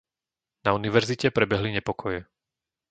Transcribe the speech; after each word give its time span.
Na 0.65 0.69
univerzite 0.79 1.27
prebehli 1.37 1.69
nepokoje. 1.77 2.19